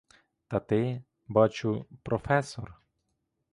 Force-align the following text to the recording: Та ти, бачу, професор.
Та 0.47 0.59
ти, 0.59 1.03
бачу, 1.27 1.85
професор. 2.03 2.79